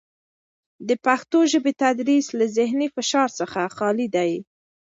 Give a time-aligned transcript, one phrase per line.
[0.87, 4.31] د پښتو ژبې تدریس له زهني فشار څخه خالي دی.